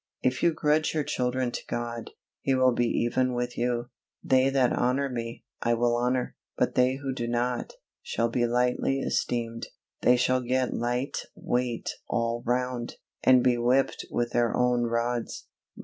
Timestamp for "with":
3.35-3.55, 14.09-14.31